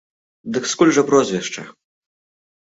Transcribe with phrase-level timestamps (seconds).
[0.55, 1.67] Дык скуль жа прозвішча?